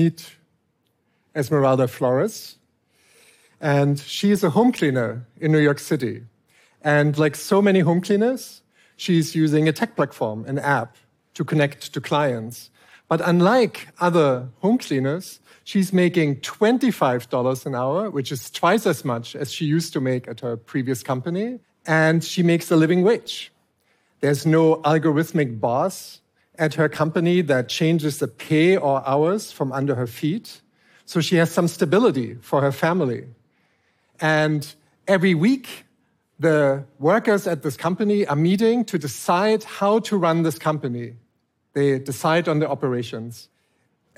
[0.00, 0.36] meet
[1.34, 2.36] Esmeralda Flores.
[3.60, 5.10] And she is a home cleaner
[5.40, 6.16] in New York City.
[6.82, 8.62] And like so many home cleaners,
[8.96, 10.96] she's using a tech platform, an app,
[11.36, 12.70] to connect to clients.
[13.08, 19.26] But unlike other home cleaners, she's making $25 an hour, which is twice as much
[19.42, 21.48] as she used to make at her previous company.
[21.86, 23.52] And she makes a living wage.
[24.20, 26.20] There's no algorithmic boss
[26.58, 30.60] at her company that changes the pay or hours from under her feet.
[31.04, 33.26] So she has some stability for her family.
[34.20, 34.74] And
[35.06, 35.84] every week,
[36.38, 41.14] the workers at this company are meeting to decide how to run this company.
[41.72, 43.48] They decide on the operations.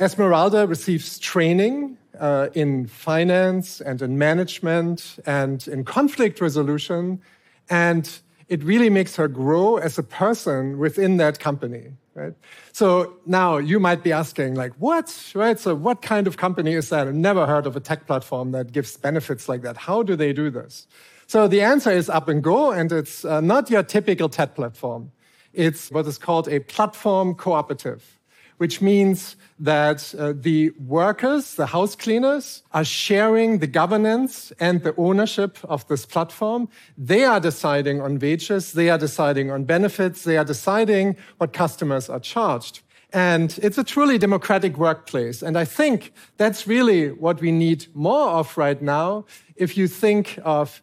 [0.01, 7.21] Esmeralda receives training uh, in finance and in management and in conflict resolution,
[7.69, 11.93] and it really makes her grow as a person within that company.
[12.19, 12.35] Right?
[12.73, 15.33] So now you might be asking, like, what?
[15.35, 15.59] Right?
[15.59, 17.07] So what kind of company is that?
[17.07, 19.77] I've never heard of a tech platform that gives benefits like that.
[19.77, 20.89] How do they do this?
[21.29, 25.13] So the answer is up and go, and it's uh, not your typical tech platform.
[25.53, 28.18] It's what is called a platform cooperative,
[28.59, 34.95] which means that uh, the workers, the house cleaners, are sharing the governance and the
[34.97, 36.69] ownership of this platform.
[36.97, 42.09] They are deciding on wages, they are deciding on benefits, they are deciding what customers
[42.09, 42.83] are charged.
[43.13, 45.43] And it's a truly democratic workplace.
[45.43, 49.25] And I think that's really what we need more of right now.
[49.57, 50.83] If you think of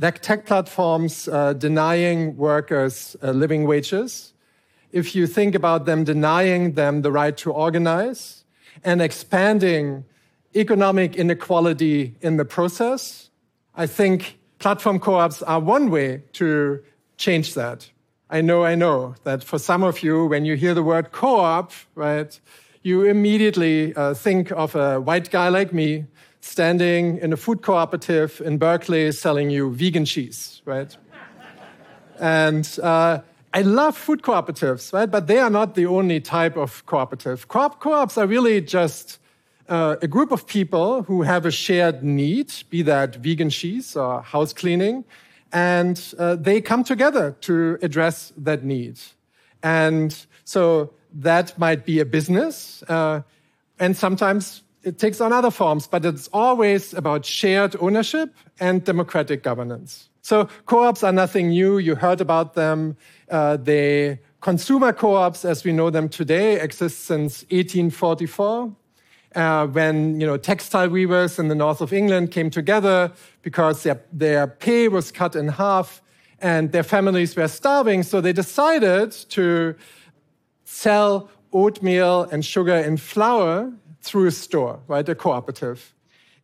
[0.00, 4.32] tech platforms uh, denying workers uh, living wages,
[4.92, 8.44] if you think about them denying them the right to organize
[8.84, 10.04] and expanding
[10.54, 13.30] economic inequality in the process,
[13.74, 16.82] I think platform co-ops are one way to
[17.16, 17.90] change that.
[18.30, 21.72] I know, I know that for some of you, when you hear the word co-op,
[21.94, 22.38] right,
[22.82, 26.06] you immediately uh, think of a white guy like me
[26.40, 30.96] standing in a food cooperative in Berkeley selling you vegan cheese, right?
[32.18, 33.20] and uh,
[33.52, 35.10] I love food cooperatives, right?
[35.10, 37.48] But they are not the only type of cooperative.
[37.48, 39.18] Co co-ops are really just
[39.68, 44.22] uh, a group of people who have a shared need, be that vegan cheese or
[44.22, 45.04] house cleaning,
[45.52, 49.00] and uh, they come together to address that need.
[49.62, 53.22] And so that might be a business, uh,
[53.78, 59.42] and sometimes it takes on other forms, but it's always about shared ownership and democratic
[59.42, 60.09] governance.
[60.22, 61.78] So co-ops are nothing new.
[61.78, 62.96] You heard about them.
[63.30, 68.76] Uh, the consumer co-ops, as we know them today, exist since 1844.
[69.32, 74.02] Uh, when you know textile weavers in the north of England came together because their,
[74.12, 76.02] their pay was cut in half
[76.40, 79.74] and their families were starving, so they decided to
[80.64, 85.94] sell oatmeal and sugar and flour through a store, right, a cooperative.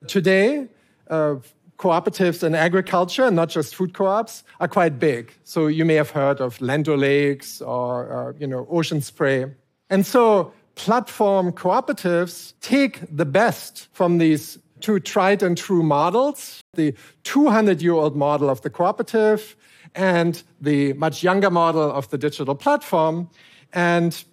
[0.07, 0.69] Today,
[1.09, 1.37] uh,
[1.79, 5.33] cooperatives in agriculture, not just food co-ops, are quite big.
[5.45, 9.47] So you may have heard of Land O'Lakes or, uh, you know, Ocean Spray.
[9.91, 16.95] And so platform cooperatives take the best from these two tried and true models, the
[17.25, 19.57] 200 year old model of the cooperative
[19.95, 23.29] and the much younger model of the digital platform,
[23.73, 24.25] and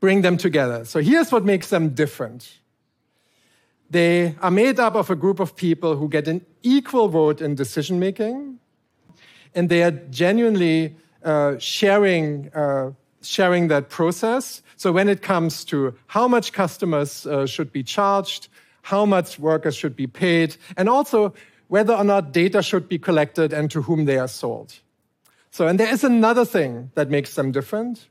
[0.00, 0.84] bring them together.
[0.84, 2.58] So here's what makes them different.
[3.90, 7.54] They are made up of a group of people who get an equal vote in
[7.54, 8.58] decision making,
[9.54, 12.92] and they are genuinely uh, sharing, uh,
[13.22, 14.62] sharing that process.
[14.76, 18.48] So when it comes to how much customers uh, should be charged,
[18.82, 21.34] how much workers should be paid, and also
[21.68, 24.74] whether or not data should be collected and to whom they are sold.
[25.50, 28.08] So, and there is another thing that makes them different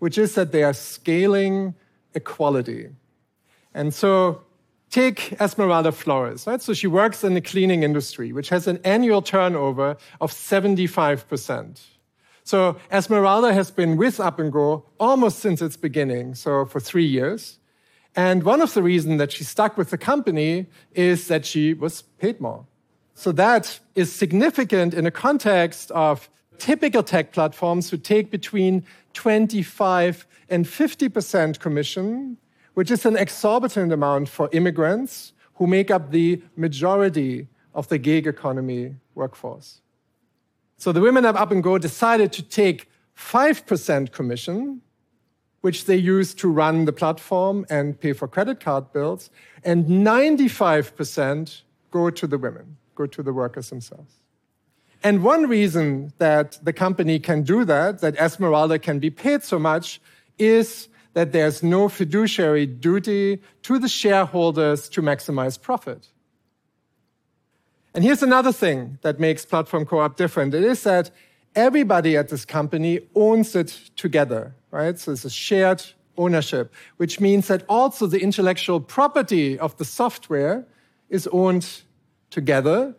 [0.00, 1.74] which is that they are scaling
[2.14, 2.88] equality.
[3.72, 4.42] And so
[4.90, 6.60] take Esmeralda Flores, right?
[6.60, 11.80] So she works in the cleaning industry, which has an annual turnover of 75%.
[12.42, 17.06] So Esmeralda has been with Up and Go almost since its beginning, so for three
[17.06, 17.58] years.
[18.16, 22.02] And one of the reasons that she stuck with the company is that she was
[22.02, 22.66] paid more.
[23.14, 26.28] So that is significant in a context of
[26.58, 32.36] typical tech platforms who take between 25 and 50% commission,
[32.74, 38.26] which is an exorbitant amount for immigrants who make up the majority of the gig
[38.26, 39.80] economy workforce.
[40.76, 44.80] So the women of Up and Go decided to take 5% commission,
[45.60, 49.30] which they use to run the platform and pay for credit card bills,
[49.62, 54.14] and 95% go to the women, go to the workers themselves.
[55.02, 59.58] And one reason that the company can do that, that Esmeralda can be paid so
[59.58, 60.00] much,
[60.38, 66.08] is that there's no fiduciary duty to the shareholders to maximize profit.
[67.94, 70.54] And here's another thing that makes Platform Co-op different.
[70.54, 71.10] It is that
[71.56, 74.96] everybody at this company owns it together, right?
[74.98, 75.82] So it's a shared
[76.16, 80.64] ownership, which means that also the intellectual property of the software
[81.08, 81.82] is owned
[82.30, 82.94] together.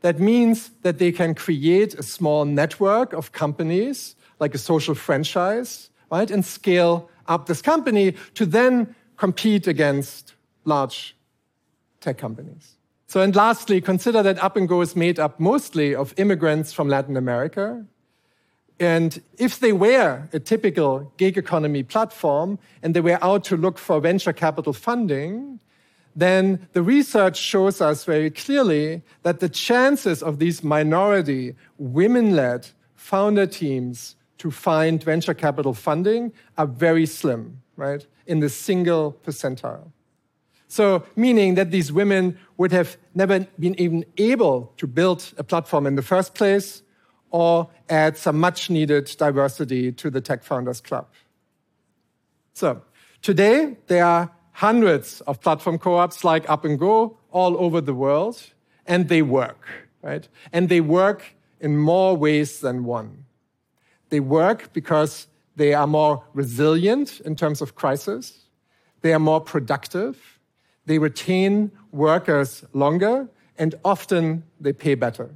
[0.00, 5.90] That means that they can create a small network of companies, like a social franchise,
[6.10, 6.30] right?
[6.30, 10.34] And scale up this company to then compete against
[10.64, 11.16] large
[12.00, 12.76] tech companies.
[13.06, 16.88] So, and lastly, consider that Up and Go is made up mostly of immigrants from
[16.88, 17.84] Latin America.
[18.78, 23.78] And if they were a typical gig economy platform and they were out to look
[23.78, 25.60] for venture capital funding,
[26.16, 32.68] then the research shows us very clearly that the chances of these minority, women led
[32.94, 38.06] founder teams to find venture capital funding are very slim, right?
[38.26, 39.92] In the single percentile.
[40.66, 45.86] So, meaning that these women would have never been even able to build a platform
[45.86, 46.82] in the first place
[47.30, 51.06] or add some much needed diversity to the Tech Founders Club.
[52.54, 52.80] So,
[53.20, 57.94] today there are hundreds of platform co ops like Up and Go all over the
[57.94, 58.42] world,
[58.86, 59.66] and they work,
[60.00, 60.26] right?
[60.50, 63.26] And they work in more ways than one.
[64.10, 65.26] They work because
[65.56, 68.46] they are more resilient in terms of crisis,
[69.02, 70.38] they are more productive,
[70.86, 73.28] they retain workers longer,
[73.58, 75.30] and often they pay better.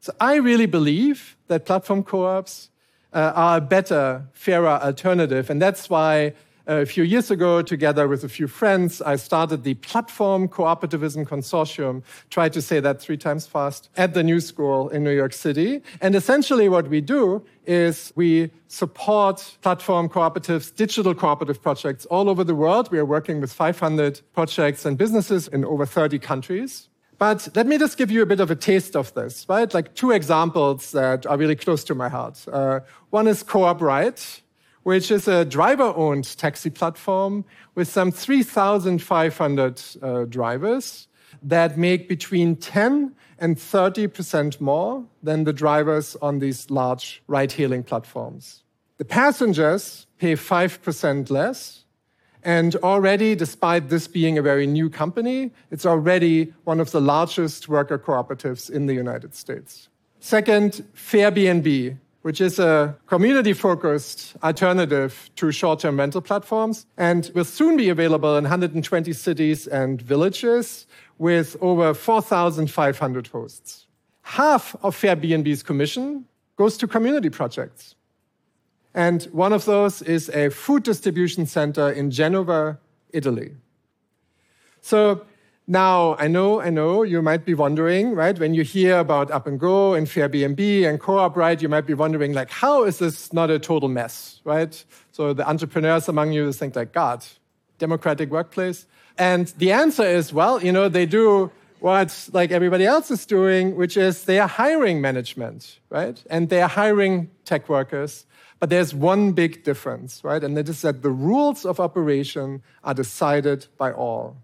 [0.00, 2.70] So I really believe that platform co-ops
[3.12, 6.34] uh, are a better, fairer alternative, and that's why
[6.70, 12.04] a few years ago, together with a few friends, I started the Platform Cooperativism Consortium,
[12.30, 15.82] tried to say that three times fast, at the New School in New York City.
[16.00, 22.44] And essentially what we do is we support platform cooperatives, digital cooperative projects all over
[22.44, 22.88] the world.
[22.92, 26.88] We are working with 500 projects and businesses in over 30 countries.
[27.18, 29.74] But let me just give you a bit of a taste of this, right?
[29.74, 32.46] Like two examples that are really close to my heart.
[32.50, 32.80] Uh,
[33.10, 34.20] one is Co-op Ride,
[34.82, 37.44] which is a driver-owned taxi platform
[37.74, 41.08] with some 3,500 uh, drivers
[41.42, 48.62] that make between 10 and 30% more than the drivers on these large ride-hailing platforms.
[48.98, 51.84] The passengers pay 5% less,
[52.42, 57.68] and already, despite this being a very new company, it's already one of the largest
[57.68, 59.88] worker cooperatives in the United States.
[60.20, 67.44] Second, Fairbnb, which is a community focused alternative to short term rental platforms and will
[67.44, 70.86] soon be available in 120 cities and villages
[71.18, 73.86] with over 4,500 hosts.
[74.22, 76.26] Half of Fairbnb's commission
[76.56, 77.94] goes to community projects.
[78.94, 82.78] And one of those is a food distribution center in Genova,
[83.12, 83.52] Italy.
[84.82, 85.24] So
[85.70, 88.36] now, I know, I know, you might be wondering, right?
[88.36, 91.62] When you hear about Up and Go and Fairbnb and Co-op, right?
[91.62, 94.84] You might be wondering, like, how is this not a total mess, right?
[95.12, 97.24] So the entrepreneurs among you think like, God,
[97.78, 98.86] democratic workplace.
[99.16, 103.76] And the answer is, well, you know, they do what like everybody else is doing,
[103.76, 106.20] which is they are hiring management, right?
[106.28, 108.26] And they are hiring tech workers.
[108.58, 110.42] But there's one big difference, right?
[110.42, 114.36] And that is that the rules of operation are decided by all.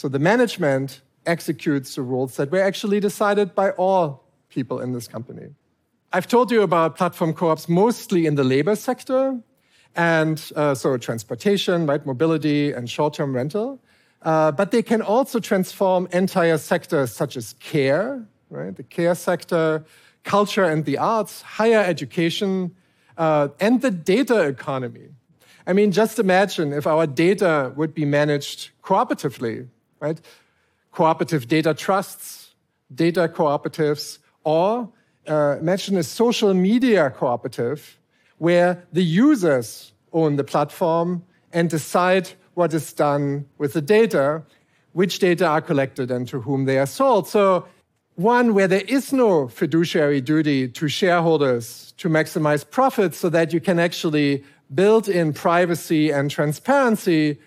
[0.00, 5.06] So the management executes the rules that were actually decided by all people in this
[5.06, 5.48] company.
[6.10, 9.38] I've told you about platform co-ops mostly in the labor sector,
[9.94, 13.78] and uh, so transportation, right, mobility, and short-term rental.
[14.22, 19.84] Uh, but they can also transform entire sectors such as care, right, the care sector,
[20.24, 22.74] culture and the arts, higher education,
[23.18, 25.08] uh, and the data economy.
[25.66, 29.68] I mean, just imagine if our data would be managed cooperatively
[30.00, 30.20] right?
[30.92, 32.54] Cooperative data trusts,
[32.94, 34.88] data cooperatives, or
[35.28, 37.98] uh, imagine a social media cooperative
[38.38, 44.42] where the users own the platform and decide what is done with the data,
[44.92, 47.28] which data are collected and to whom they are sold.
[47.28, 47.66] So,
[48.16, 53.60] one where there is no fiduciary duty to shareholders to maximize profits so that you
[53.60, 57.38] can actually build in privacy and transparency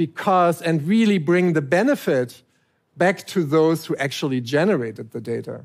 [0.00, 2.42] because and really bring the benefit
[2.96, 5.60] back to those who actually generated the data.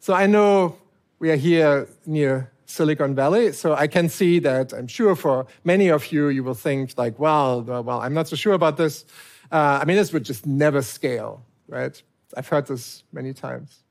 [0.00, 0.76] So I know
[1.18, 5.88] we are here near Silicon Valley, so I can see that I'm sure for many
[5.88, 9.06] of you, you will think like, well, well, I'm not so sure about this.
[9.50, 12.02] Uh, I mean, this would just never scale, right?
[12.36, 13.82] I've heard this many times.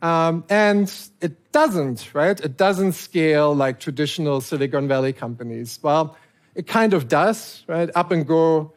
[0.00, 2.40] Um, and it doesn't, right?
[2.40, 5.78] It doesn't scale like traditional Silicon Valley companies.
[5.82, 6.16] Well,
[6.54, 7.90] It kind of does, right?
[7.94, 8.72] Up and Go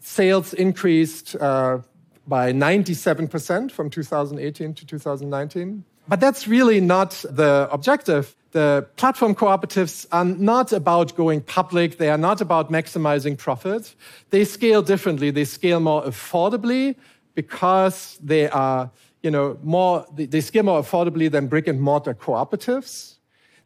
[0.00, 1.78] sales increased uh,
[2.26, 5.84] by 97% from 2018 to 2019.
[6.06, 8.36] But that's really not the objective.
[8.52, 11.96] The platform cooperatives are not about going public.
[11.96, 13.94] They are not about maximizing profit.
[14.30, 15.30] They scale differently.
[15.30, 16.96] They scale more affordably
[17.34, 18.90] because they are,
[19.22, 23.14] you know, more, they scale more affordably than brick and mortar cooperatives.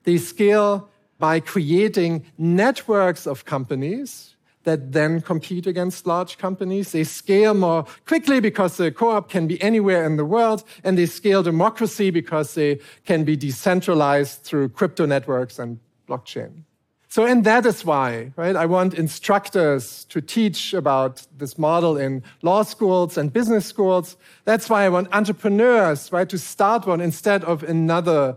[0.04, 6.92] They scale by creating networks of companies that then compete against large companies.
[6.92, 11.06] They scale more quickly because the co-op can be anywhere in the world, and they
[11.06, 16.64] scale democracy because they can be decentralized through crypto networks and blockchain.
[17.10, 22.22] So, and that is why, right, I want instructors to teach about this model in
[22.42, 24.18] law schools and business schools.
[24.44, 28.36] That's why I want entrepreneurs, right, to start one instead of another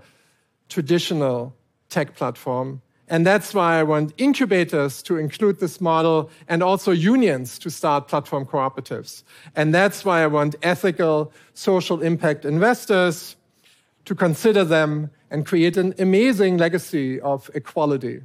[0.70, 1.54] traditional
[1.92, 2.82] tech platform
[3.12, 8.08] and that's why I want incubators to include this model and also unions to start
[8.08, 9.24] platform cooperatives.
[9.54, 13.36] And that's why I want ethical social impact investors
[14.06, 18.22] to consider them and create an amazing legacy of equality.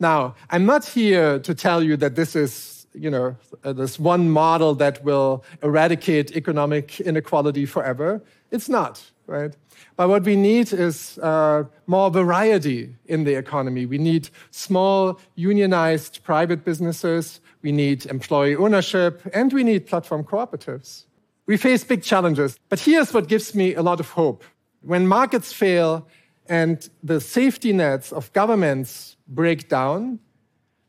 [0.00, 4.74] Now, I'm not here to tell you that this is, you know, this one model
[4.74, 8.20] that will eradicate economic inequality forever.
[8.50, 9.54] It's not, right?
[9.96, 13.86] But what we need is uh, more variety in the economy.
[13.86, 17.40] We need small, unionized private businesses.
[17.62, 21.04] We need employee ownership, and we need platform cooperatives.
[21.46, 24.44] We face big challenges, but here's what gives me a lot of hope.
[24.82, 26.06] When markets fail
[26.48, 30.18] and the safety nets of governments break down,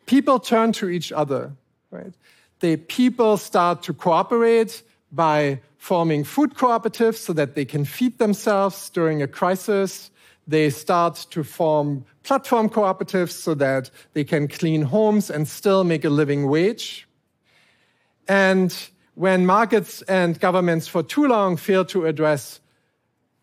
[0.05, 1.51] people turn to each other,
[1.91, 2.13] right?
[2.59, 4.83] The people start to cooperate
[5.13, 10.11] by forming food cooperatives so that they can feed themselves during a crisis.
[10.47, 16.03] They start to form platform cooperatives so that they can clean homes and still make
[16.03, 17.07] a living wage.
[18.27, 18.75] And
[19.15, 22.59] when markets and governments for too long fail to address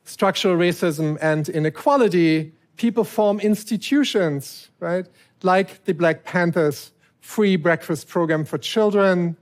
[0.05, 5.07] structural racism and inequality, people form institutions, right?
[5.43, 9.37] Like the Black Panthers free breakfast program for children,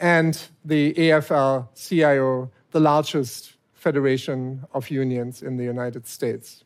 [0.00, 6.64] and the AFL CIO, the largest federation of unions in the United States.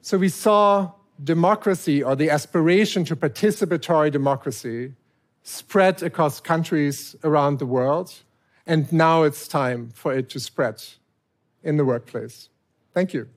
[0.00, 0.92] So we saw
[1.22, 4.92] democracy or the aspiration to participatory democracy
[5.42, 8.14] spread across countries around the world.
[8.66, 10.82] And now it's time for it to spread
[11.62, 12.48] in the workplace.
[12.92, 13.28] Thank you.